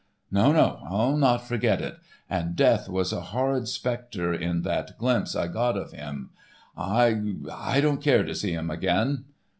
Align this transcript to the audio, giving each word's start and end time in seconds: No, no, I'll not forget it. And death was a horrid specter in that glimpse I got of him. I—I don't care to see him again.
No, 0.31 0.51
no, 0.51 0.79
I'll 0.89 1.15
not 1.15 1.47
forget 1.47 1.79
it. 1.79 1.97
And 2.27 2.55
death 2.55 2.89
was 2.89 3.13
a 3.13 3.21
horrid 3.21 3.67
specter 3.67 4.33
in 4.33 4.63
that 4.63 4.97
glimpse 4.97 5.35
I 5.35 5.45
got 5.47 5.77
of 5.77 5.91
him. 5.91 6.31
I—I 6.75 7.81
don't 7.81 8.01
care 8.01 8.23
to 8.23 8.33
see 8.33 8.53
him 8.53 8.71
again. 8.71 9.25